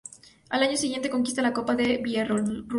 [0.49, 2.63] Al año siguiente conquista la Copa de Bielorrusia.